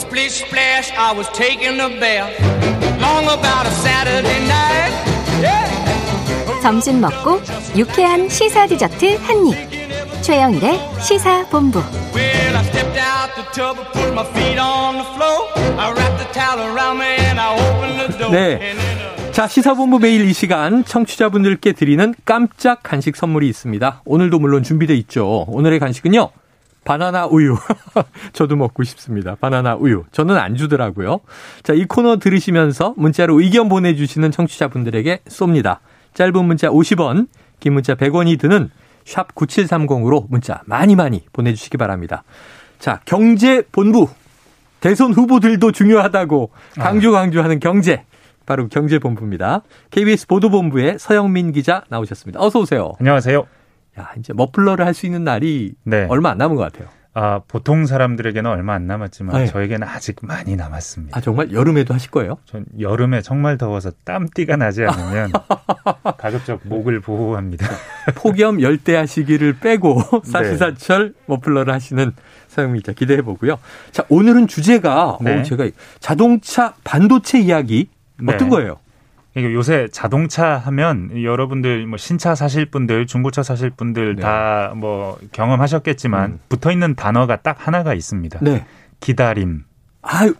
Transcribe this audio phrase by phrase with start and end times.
[0.00, 2.32] Splish splash, I was taking a bath.
[3.00, 4.92] Long about a Saturday night.
[5.42, 6.62] Yeah.
[6.62, 7.40] 점심 먹고
[7.76, 9.56] 유쾌한 시사 디저트 한 입.
[10.22, 11.80] 최영일의 시사 본부.
[12.14, 15.48] Well, I stepped out the tub and put my feet on the floor.
[15.78, 18.32] I wrapped the towel around me and I opened the door.
[18.32, 18.74] 네.
[19.32, 24.02] 자, 시사본부 매일 이 시간 청취자분들께 드리는 깜짝 간식 선물이 있습니다.
[24.04, 25.44] 오늘도 물론 준비돼 있죠.
[25.48, 26.30] 오늘의 간식은요.
[26.84, 27.56] 바나나 우유.
[28.32, 29.36] 저도 먹고 싶습니다.
[29.36, 30.04] 바나나 우유.
[30.12, 31.20] 저는 안 주더라고요.
[31.62, 35.78] 자, 이 코너 들으시면서 문자로 의견 보내주시는 청취자분들에게 쏩니다.
[36.14, 37.28] 짧은 문자 50원,
[37.60, 38.70] 긴 문자 100원이 드는
[39.04, 42.24] 샵 9730으로 문자 많이 많이 보내주시기 바랍니다.
[42.78, 44.08] 자, 경제본부.
[44.80, 48.04] 대선 후보들도 중요하다고 강조 강조하는 경제.
[48.46, 49.62] 바로 경제본부입니다.
[49.90, 52.40] KBS 보도본부의 서영민 기자 나오셨습니다.
[52.40, 52.94] 어서 오세요.
[52.98, 53.59] 안녕하세요.
[53.98, 56.06] 야, 이제 머플러를 할 수 있는 날이 네.
[56.08, 56.88] 얼마 안 남은 것 같아요.
[57.12, 59.46] 아, 보통 사람들에게는 얼마 안 남았지만 네.
[59.46, 61.18] 저에게는 아직 많이 남았습니다.
[61.18, 62.38] 아, 정말 여름에도 하실 거예요?
[62.44, 65.32] 전 여름에 정말 더워서 땀띠가 나지 않으면
[66.18, 67.66] 가급적 목을 보호합니다.
[68.14, 70.30] 폭염 열대야 시기를 빼고 네.
[70.30, 72.12] 사시사철 머플러를 하시는
[72.76, 73.58] 기자 기대해 보고요.
[73.90, 75.40] 자, 오늘은 주제가 네.
[75.40, 77.88] 어, 제가 자동차 반도체 이야기
[78.20, 78.34] 네.
[78.34, 78.78] 어떤 거예요?
[79.36, 84.22] 이게 요새 자동차 하면 여러분들 뭐 신차 사실 분들, 중고차 사실 분들 네.
[84.22, 86.38] 다뭐 경험하셨겠지만 음.
[86.48, 88.40] 붙어 있는 단어가 딱 하나가 있습니다.
[88.42, 88.64] 네.
[89.00, 89.64] 기다림.
[90.02, 90.34] 아유,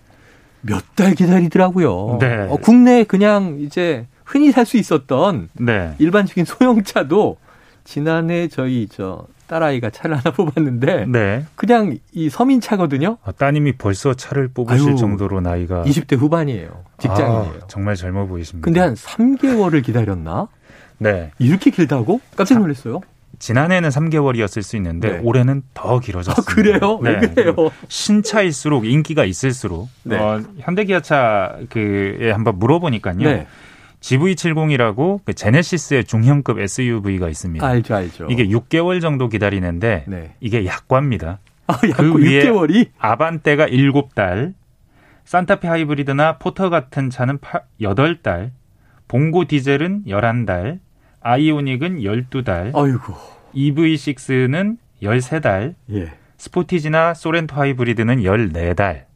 [0.62, 2.18] 몇 달 기다리더라고요.
[2.20, 2.46] 네.
[2.50, 5.94] 어, 국내에 그냥 이제 흔히 살 수 있었던 네.
[5.98, 7.36] 일반적인 소형차도
[7.84, 11.44] 지난해 저희 저 딸아이가 차를 하나 뽑았는데 네.
[11.56, 13.18] 그냥 이 서민차거든요.
[13.24, 16.84] 아, 따님이 벌써 차를 뽑으실 아유, 정도로 나이가 20대 후반이에요.
[16.98, 17.60] 직장인이에요.
[17.62, 18.64] 아, 정말 젊어 보이십니다.
[18.64, 20.46] 근데 한 3개월을 기다렸나?
[20.98, 21.32] 네.
[21.40, 22.20] 이렇게 길다고?
[22.36, 23.00] 깜짝 자, 놀랐어요.
[23.40, 25.18] 지난해는 3개월이었을 수 있는데 네.
[25.18, 26.54] 올해는 더 아, 길어졌습니다.
[26.54, 26.98] 그래요?
[27.00, 27.34] 왜 네.
[27.34, 27.54] 그래요?
[27.88, 30.16] 신차일수록 인기가 있을수록 네.
[30.16, 33.46] 어, 현대기아차 그에 한번 물어보니까요.
[34.00, 34.16] 네.
[34.16, 37.66] GV70이라고 그 제네시스의 중형급 SUV가 있습니다.
[37.66, 38.26] 알죠, 알죠.
[38.30, 40.34] 이게 6개월 정도 기다리는데 네.
[40.40, 41.38] 이게 약과입니다.
[41.66, 42.88] 아, 그 위에 6개월이?
[42.98, 44.54] 아반떼가 7달,
[45.24, 48.50] 산타페 하이브리드나 포터 같은 차는 8달,
[49.06, 50.80] 봉고 디젤은 11달,
[51.20, 53.14] 아이오닉은 12달, 아이고.
[53.54, 56.12] EV6는 13달, 예.
[56.38, 59.09] 스포티지나 소렌토 하이브리드는 14달.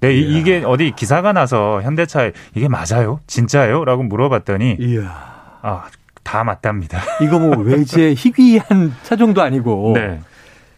[0.00, 3.20] 네, 이- 이게 어디 기사가 나서 현대차에 이게 맞아요?
[3.26, 3.84] 진짜예요?
[3.84, 5.58] 라고 물어봤더니 이야.
[5.62, 5.84] 아,
[6.22, 7.00] 다 맞답니다.
[7.22, 9.92] 이거 뭐 외제 희귀한 차종도 아니고.
[9.94, 10.20] 네.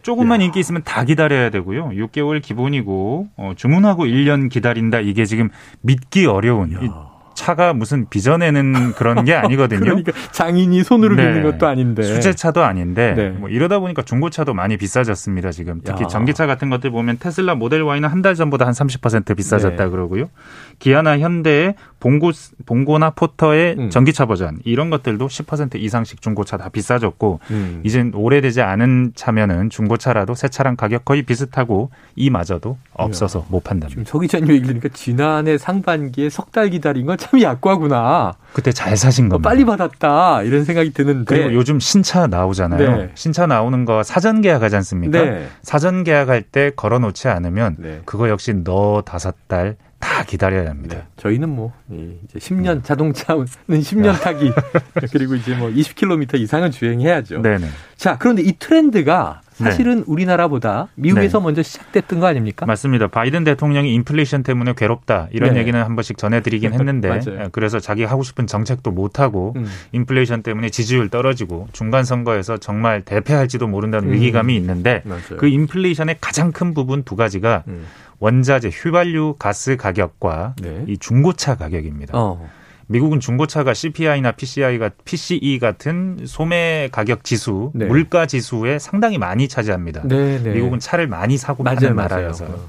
[0.02, 1.90] 조금만 인기 있으면 다 기다려야 되고요.
[1.90, 4.98] 6개월 기본이고 어, 주문하고 1년 기다린다.
[4.98, 5.48] 이게 지금
[5.80, 6.90] 믿기 어려운 이
[7.34, 9.80] 차가 무슨 빚어내는 그런 게 아니거든요.
[9.84, 11.24] 그러니까 장인이 손으로 네.
[11.32, 12.02] 빚는 것도 아닌데.
[12.02, 13.28] 수제차도 아닌데 네.
[13.30, 16.08] 뭐 이러다 보니까 중고차도 많이 비싸졌습니다 지금 특히 야.
[16.08, 19.90] 전기차 같은 것들 보면 테슬라 모델 Y는 한 달 전보다 한 30% 비싸졌다 네.
[19.90, 20.30] 그러고요
[20.78, 22.30] 기아나 현대의 봉고
[22.66, 23.90] 봉고나 포터의 음.
[23.90, 27.80] 전기차 버전 이런 것들도 10% 이상씩 중고차 다 비싸졌고 음.
[27.84, 33.88] 이젠 오래되지 않은 차면은 중고차라도 새 차랑 가격 거의 비슷하고 이마저도 없어서 못 판답니다.
[33.88, 38.34] 지금 서 기자님 얘기 들으니까 지난해 상반기에 석 달 기다린 건참 약과구나.
[38.52, 39.48] 그때 잘 사신 어, 겁니다.
[39.48, 40.42] 빨리 받았다.
[40.42, 41.24] 이런 생각이 드는데.
[41.24, 42.96] 그리고 요즘 신차 나오잖아요.
[42.96, 43.10] 네.
[43.14, 45.22] 신차 나오는 거 사전 계약하지 않습니까?
[45.22, 45.48] 네.
[45.62, 48.02] 사전 계약할 때 걸어놓지 않으면 네.
[48.04, 50.96] 그거 역시 너 다섯 달 다 기다려야 합니다.
[50.96, 51.04] 네.
[51.16, 54.50] 저희는 뭐 이, 이제 10년 자동차는 10년 타기
[55.12, 57.40] 그리고 이제 뭐 20km 이상은 주행해야죠.
[57.40, 57.68] 네네.
[57.96, 61.44] 자, 그런데 이 트렌드가 사실은 우리나라보다 미국에서 네.
[61.44, 62.66] 먼저 시작됐던 거 아닙니까?
[62.66, 63.08] 맞습니다.
[63.08, 65.60] 바이든 대통령이 인플레이션 때문에 괴롭다 이런 네.
[65.60, 67.44] 얘기는 한 번씩 전해드리긴 했는데 맞아요.
[67.44, 69.66] 예, 그래서 자기 하고 싶은 정책도 못 하고 음.
[69.92, 74.12] 인플레이션 때문에 지지율 떨어지고 중간 선거에서 정말 대패할지도 모른다는 음.
[74.14, 75.38] 위기감이 있는데 맞아요.
[75.38, 77.86] 그 인플레이션의 가장 큰 부분 두 가지가 음.
[78.18, 80.84] 원자재 휘발유 가스 가격과 네.
[80.86, 82.16] 이 중고차 가격입니다.
[82.16, 82.48] 어.
[82.92, 87.86] 미국은 중고차가 CPI나 PCI가 PCE 같은 소매 가격 지수, 네.
[87.86, 90.02] 물가 지수에 상당히 많이 차지합니다.
[90.04, 90.52] 네, 네.
[90.52, 91.96] 미국은 차를 많이 사고 맞아요, 파는.
[91.96, 92.44] 나라여서.
[92.44, 92.68] 어.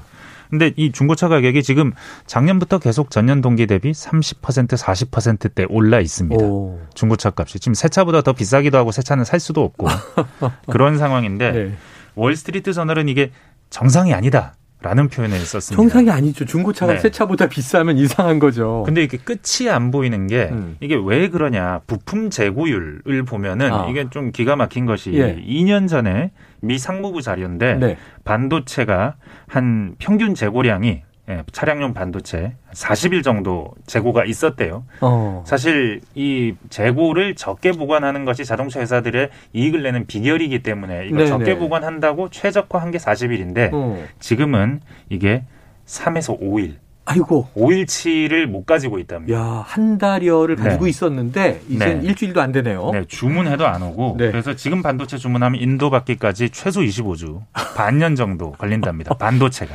[0.50, 1.92] 근데 이 중고차 가격이 지금
[2.26, 6.44] 작년부터 계속 전년 동기 대비 30% 40%대 올라 있습니다.
[6.44, 6.80] 오.
[6.94, 9.88] 중고차 값이 지금 새 차보다 더 비싸기도 하고 새 차는 살 수도 없고
[10.70, 11.72] 그런 상황인데 네.
[12.14, 13.32] 월스트리트 저널은 이게
[13.70, 14.54] 정상이 아니다.
[14.84, 15.80] 라는 표현을 썼습니다.
[15.80, 16.44] 정상이 아니죠.
[16.44, 16.98] 중고차가 네.
[16.98, 18.82] 새 차보다 비싸면 이상한 거죠.
[18.84, 20.76] 근데 이게 끝이 안 보이는 게 음.
[20.80, 23.86] 이게 왜 그러냐 부품 재고율을 보면은 아.
[23.88, 25.42] 이게 좀 기가 막힌 것이 예.
[25.42, 27.96] 2년 전에 미 상무부 자료인데 네.
[28.24, 29.14] 반도체가
[29.46, 34.84] 한 평균 재고량이 예, 차량용 반도체 40일 정도 재고가 있었대요.
[35.00, 35.42] 어.
[35.46, 41.26] 사실 이 재고를 적게 보관하는 것이 자동차 회사들의 이익을 내는 비결이기 때문에 이거 네네.
[41.26, 44.04] 적게 보관한다고 최적화한 게 40일인데 어.
[44.20, 45.44] 지금은 이게
[45.86, 46.83] 3에서 5일.
[47.06, 47.48] 아이고.
[47.56, 49.38] 5일치를 못 가지고 있답니다.
[49.38, 50.90] 야, 한 달여를 가지고 네.
[50.90, 52.00] 있었는데 이제 네.
[52.02, 52.90] 일주일도 안 되네요.
[52.92, 54.30] 네, 주문해도 안 오고 네.
[54.30, 57.42] 그래서 지금 반도체 주문하면 인도 받기까지 최소 25주,
[57.76, 59.14] 반년 정도 걸린답니다.
[59.18, 59.74] 반도체가.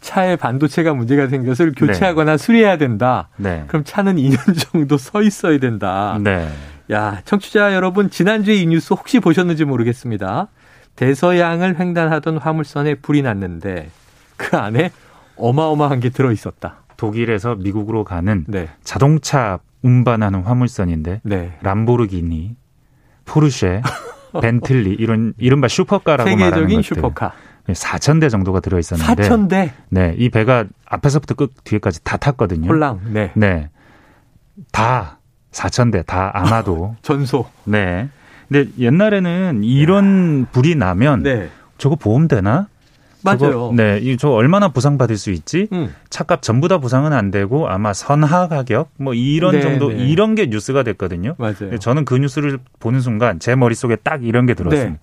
[0.00, 1.70] 차에 반도체가 문제가 생겨서 네.
[1.76, 3.28] 교체하거나 수리해야 된다.
[3.36, 3.64] 네.
[3.66, 6.18] 그럼 차는 2년 정도 서 있어야 된다.
[6.22, 6.48] 네.
[6.92, 10.46] 야, 청취자 여러분, 지난주에 이 뉴스 혹시 보셨는지 모르겠습니다.
[10.94, 13.90] 대서양을 횡단하던 화물선에 불이 났는데
[14.36, 14.90] 그 안에
[15.36, 16.82] 어마어마한 게 들어 있었다.
[16.96, 18.68] 독일에서 미국으로 가는 네.
[18.82, 21.58] 자동차 운반하는 화물선인데 네.
[21.62, 22.56] 람보르기니,
[23.24, 23.82] 포르쉐,
[24.40, 27.32] 벤틀리 이런 이른바 슈퍼카라고 말하는 세계적인 것들 슈퍼카.
[27.68, 32.68] 4천 대 정도가 들어 있었는데 4,000대 네, 이 배가 앞에서부터 끝 뒤에까지 다 탔거든요.
[32.68, 33.00] 홀랑.
[33.12, 33.32] 네.
[33.34, 33.70] 네.
[34.72, 35.18] 다
[35.52, 37.46] 4천 대 다 아마도 전소.
[37.64, 38.08] 네.
[38.48, 41.48] 근데 옛날에는 이런 불이 나면 네.
[41.78, 42.68] 저거 보험 되나?
[43.26, 43.52] 맞아요.
[43.52, 45.68] 저거, 네, 이저 얼마나 보상 받을 수 있지?
[45.72, 45.94] 음.
[46.10, 49.96] 차값 전부 다 보상은 안 되고 아마 선하 가격 뭐 이런 네, 정도 네.
[50.06, 51.34] 이런 게 뉴스가 됐거든요.
[51.38, 51.78] 맞아요.
[51.78, 54.90] 저는 그 뉴스를 보는 순간 제 머릿속에 딱 이런 게 들었습니다.
[54.92, 54.98] 네.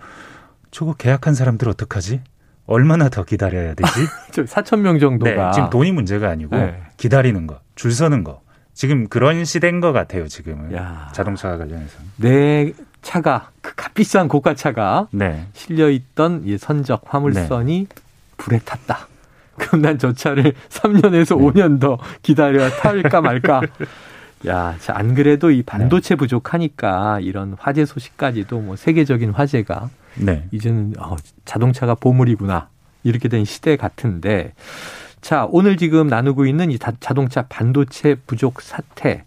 [0.71, 2.21] 저거 계약한 사람들 어떡하지?
[2.65, 3.91] 얼마나 더 기다려야 되지?
[4.31, 6.81] 저 4,000명 정도가 네, 지금 돈이 문제가 아니고 네.
[6.97, 8.41] 기다리는 거, 줄 서는 거.
[8.73, 10.73] 지금 그런 시대인 것 같아요, 지금은.
[10.73, 11.09] 야.
[11.13, 11.99] 자동차와 관련해서.
[12.17, 12.73] 내
[13.03, 15.45] 차가 그 값비싼 고가차가 네.
[15.53, 17.87] 실려 있던 이 선적 화물선이
[18.43, 19.07] 불에 탔다.
[19.57, 21.61] 그럼 난 저 차를 3년에서 네.
[21.61, 23.61] 5년 더 기다려 탈까 말까.
[24.47, 30.47] 야, 자, 안 그래도 이 반도체 부족하니까 이런 화재 소식까지도 뭐 세계적인 화재가 네.
[30.51, 32.67] 이제는 어, 자동차가 보물이구나.
[33.03, 34.53] 이렇게 된 시대 같은데.
[35.21, 39.23] 자, 오늘 지금 나누고 있는 이 다- 자동차 반도체 부족 사태.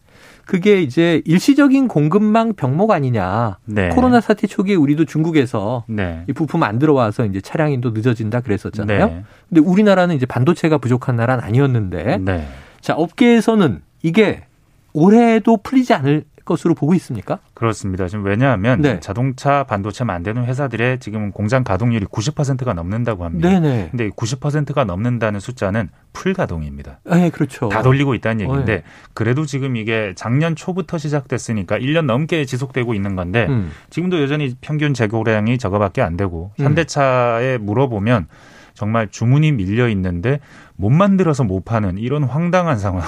[0.46, 3.58] 그게 이제 일시적인 공급망 병목 아니냐.
[3.64, 3.88] 네.
[3.90, 6.22] 코로나 사태 초기에 우리도 중국에서 네.
[6.28, 9.06] 이 부품 안 들어와서 이제 차량 인도 늦어진다 그랬었잖아요.
[9.06, 9.24] 네.
[9.48, 12.46] 근데 우리나라는 이제 반도체가 부족한 나라는 아니었는데 네.
[12.80, 14.44] 자, 업계에서는 이게
[14.92, 17.40] 올해도 풀리지 않을 것으로 보고 있습니까?
[17.52, 18.08] 그렇습니다.
[18.08, 18.98] 지금 왜냐하면 네.
[19.00, 23.50] 자동차 반도체 만드는 회사들의 지금 공장 가동률이 90%가 넘는다고 합니다.
[23.50, 23.88] 네네.
[23.90, 27.00] 근데 90%가 넘는다는 숫자는 풀 가동입니다.
[27.04, 27.68] 네, 그렇죠.
[27.68, 28.82] 다 돌리고 있다는 얘기인데 네.
[29.12, 33.70] 그래도 지금 이게 작년 초부터 시작됐으니까 1년 넘게 지속되고 있는 건데 음.
[33.90, 36.64] 지금도 여전히 평균 재고량이 저거밖에 안 되고 음.
[36.64, 38.28] 현대차에 물어보면
[38.76, 40.38] 정말 주문이 밀려 있는데
[40.76, 43.02] 못 만들어서 못 파는 이런 황당한 상황.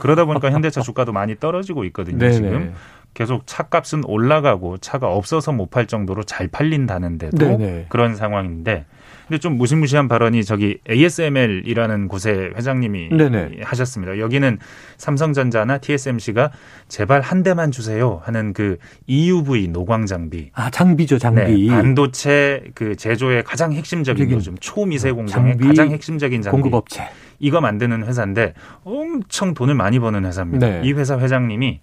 [0.00, 2.18] 그러다 보니까 현대차 주가도 많이 떨어지고 있거든요.
[2.18, 2.32] 네네.
[2.32, 2.74] 지금
[3.14, 7.86] 계속 차값은 올라가고 차가 없어서 못 팔 정도로 잘 팔린다는데도 네네.
[7.88, 8.84] 그런 상황인데
[9.26, 13.60] 근데 좀 무시무시한 발언이 저기 ASML이라는 곳의 회장님이 네네.
[13.62, 14.18] 하셨습니다.
[14.18, 14.58] 여기는
[14.96, 16.50] 삼성전자나 TSMC가
[16.88, 20.50] 제발 한 대만 주세요 하는 그 EUV 노광 장비.
[20.54, 21.66] 아, 장비죠, 장비.
[21.66, 26.62] 네, 반도체 그 제조의 가장 핵심적인 적인 요즘 초미세 공정의 장비 가장 핵심적인 장비.
[26.62, 27.06] 공급업체.
[27.38, 28.54] 이거 만드는 회사인데
[28.84, 30.66] 엄청 돈을 많이 버는 회사입니다.
[30.66, 30.80] 네.
[30.84, 31.80] 이 회사 회장님이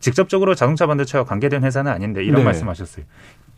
[0.00, 2.44] 직접적으로 자동차 반도체와 관계된 회사는 아닌데 이런 네.
[2.44, 3.04] 말씀하셨어요.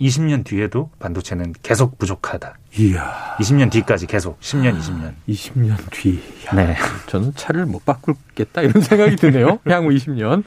[0.01, 2.59] 20년 뒤에도 반도체는 계속 부족하다.
[2.79, 3.37] 이야.
[3.39, 5.13] 20년 뒤까지 계속 10년, 20년.
[5.29, 6.21] 20년 뒤.
[6.47, 6.77] 야, 네.
[7.07, 9.61] 저는 차를 못 바꾸겠다 이런 생각이 드네요.
[9.69, 10.43] 향후 20년.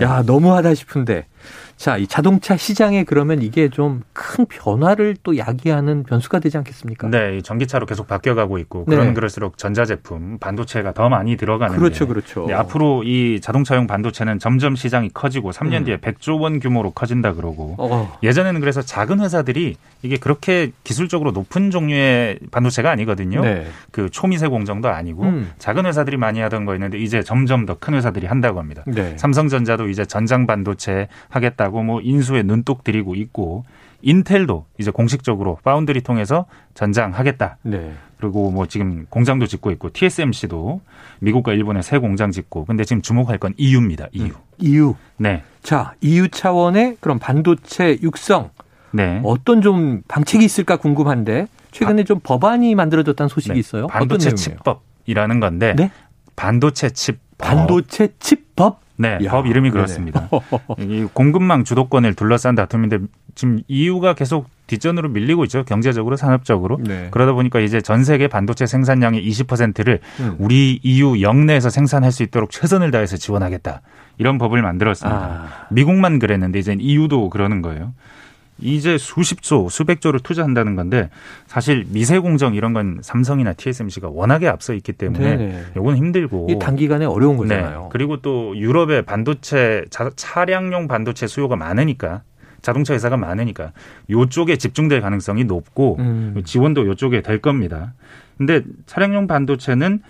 [0.00, 1.26] 야, 너무하다 싶은데.
[1.76, 4.02] 자, 이 자동차 시장에 그러면 이게 좀
[4.34, 7.08] 큰 변화를 또 야기하는 변수가 되지 않겠습니까?
[7.08, 8.94] 네, 이 전기차로 계속 바뀌어가고 있고 네.
[8.96, 12.46] 그러면 그럴수록 전자제품, 반도체가 더 많이 들어가는데 그렇죠, 그렇죠.
[12.46, 15.84] 네, 앞으로 이 자동차용 반도체는 점점 시장이 커지고 3년 음.
[15.84, 21.70] 뒤에 100조 원 규모로 커진다 그러고 어, 예전에는 그래서 작은 회사들이 이게 그렇게 기술적으로 높은
[21.70, 23.40] 종류의 반도체가 아니거든요.
[23.42, 23.66] 네.
[23.90, 25.52] 그 초미세 공정도 아니고 음.
[25.58, 28.82] 작은 회사들이 많이 하던 거였는데 이제 점점 더 큰 회사들이 한다고 합니다.
[28.86, 29.18] 네.
[29.18, 33.64] 삼성전자도 이제 전장 반도체 하겠다 고 뭐 인수에 눈독 들이고 있고
[34.02, 37.58] 인텔도 이제 공식적으로 파운드리 통해서 전장하겠다.
[37.62, 37.92] 네.
[38.18, 40.80] 그리고 뭐 지금 공장도 짓고 있고 TSMC도
[41.20, 44.08] 미국과 일본에 새 공장 짓고 근데 지금 주목할 건 EU입니다.
[44.12, 44.30] EU.
[44.58, 44.94] 이유.
[45.16, 45.42] 네.
[45.62, 48.50] 자, EU 차원의 그런 반도체 육성
[48.92, 49.20] 네.
[49.24, 53.58] 어떤 좀 방책이 있을까 궁금한데 최근에 좀 법안이 만들어졌다는 소식이 네.
[53.58, 53.86] 있어요.
[53.88, 54.34] 반도체?
[54.34, 55.90] 칩법이라는 건데 네?
[56.36, 58.80] 반도체 칩 반도체 칩법?
[58.96, 59.70] 네, 야, 법 이름이.
[59.70, 60.28] 그렇습니다.
[60.78, 62.98] 이 공급망 주도권을 둘러싼 다툼인데
[63.34, 65.64] 지금 EU가 계속 뒷전으로 밀리고 있죠.
[65.64, 66.78] 경제적으로, 산업적으로.
[66.80, 67.08] 네.
[67.10, 70.36] 그러다 보니까 이제 전 세계 반도체 생산량의 20%를 음.
[70.38, 73.82] 우리 EU 영내에서 생산할 수 있도록 최선을 다해서 지원하겠다.
[74.18, 75.18] 이런 법을 만들었습니다.
[75.18, 77.92] 아, 미국만 그랬는데 이제 EU도 그러는 거예요.
[78.58, 81.10] 이제 수십조, 수백조를 투자한다는 건데
[81.46, 85.64] 사실 미세 공정 이런 건 삼성이나 TSMC가 워낙에 앞서 있기 때문에 네네.
[85.76, 87.80] 요건 힘들고 단기간에 어려운 거잖아요.
[87.82, 87.88] 네.
[87.90, 92.22] 그리고 또 유럽의 반도체 자- 차량용 반도체 수요가 많으니까
[92.62, 93.72] 자동차 회사가 많으니까
[94.08, 96.40] 요쪽에 집중될 가능성이 높고 음.
[96.44, 97.92] 지원도 요쪽에 될 겁니다.
[98.38, 100.00] 근데 차량용 반도체는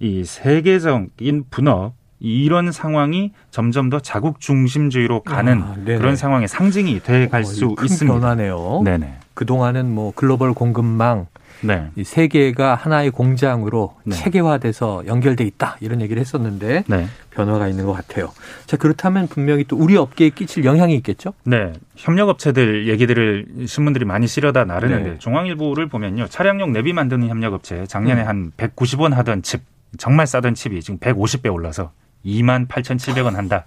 [0.00, 5.74] 이 세계적인 분업 이런 상황이 점점 더 자국 중심주의로 가는 아.
[5.84, 8.20] 그런 상황의 상징이 돼갈 어, 수 있습니다.
[8.20, 8.82] 변화네요.
[8.84, 9.14] 네네.
[9.34, 11.26] 그 동안은 뭐 글로벌 공급망
[11.62, 11.88] 네.
[11.96, 14.14] 이 세계가 하나의 공장으로 네.
[14.14, 17.06] 체계화돼서 연결돼 있다 이런 얘기를 했었는데 네.
[17.30, 18.30] 변화가 있는 것 같아요.
[18.66, 21.32] 자 그렇다면 분명히 또 우리 업계에 끼칠 영향이 있겠죠?
[21.44, 21.72] 네.
[21.96, 25.18] 협력업체들 얘기들을 신문들이 많이 실어다 나르는데 네.
[25.18, 26.28] 중앙일보를 보면요.
[26.28, 28.28] 차량용 내비 만드는 협력업체 작년에 음.
[28.28, 29.62] 한 190원 하던 칩
[29.98, 31.92] 정말 싸던 칩이 지금 150배 올라서
[32.24, 33.64] 2만 8,700원 한다.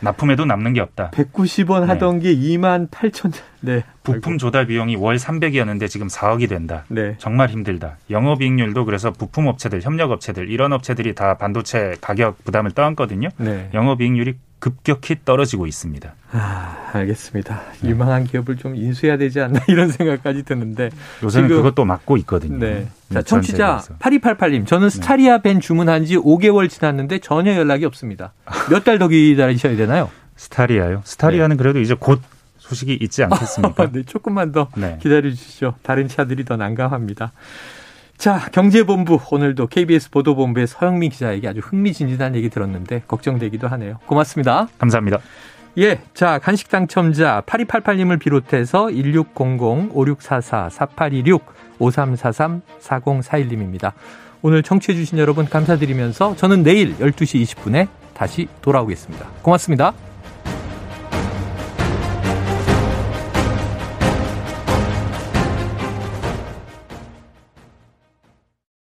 [0.00, 1.10] 납품에도 남는 게 없다.
[1.12, 3.32] 190원 하던 게 2만 8천.
[3.60, 3.82] 네.
[4.02, 6.84] 부품 조달 비용이 월 300이었는데 지금 4억이 된다.
[6.88, 7.14] 네.
[7.18, 7.96] 정말 힘들다.
[8.10, 13.30] 영업이익률도 그래서 부품 업체들, 협력 업체들 이런 업체들이 다 반도체 가격 부담을 떠안거든요.
[13.38, 13.70] 네.
[13.72, 16.14] 영업이익률이 급격히 떨어지고 있습니다.
[16.32, 17.60] 아, 알겠습니다.
[17.84, 20.88] 유망한 기업을 좀 인수해야 되지 않나 이런 생각까지 드는데.
[21.22, 22.56] 요새는 지금- 그것도 막고 있거든요.
[22.58, 22.86] 네.
[23.12, 23.98] 자, 전 청취자 세계에서.
[23.98, 28.32] 8288님, 저는 스타리아 벤 주문한 지 5개월 지났는데 전혀 연락이 없습니다.
[28.70, 30.08] 몇 달 더 기다리셔야 되나요?
[30.36, 31.02] 스타리아요.
[31.04, 32.22] 스타리아는 그래도 이제 곧
[32.56, 33.90] 소식이 있지 않겠습니까?
[33.92, 34.98] 네, 조금만 더 네.
[35.02, 35.74] 기다려 주시죠.
[35.82, 37.32] 다른 차들이 더 난감합니다.
[38.16, 43.98] 자, 경제본부 오늘도 KBS 보도본부의 서영민 기자에게 아주 흥미진진한 얘기 들었는데 걱정되기도 하네요.
[44.06, 44.68] 고맙습니다.
[44.78, 45.18] 감사합니다.
[45.76, 51.44] 예, 자 간식 당첨자 8288님을 비롯해서 1600, 5644, 4826,
[51.80, 53.92] 5343, 4041님입니다.
[54.42, 59.26] 오늘 청취해 주신 여러분 감사드리면서 저는 내일 12시 20분에 다시 돌아오겠습니다.
[59.42, 59.92] 고맙습니다.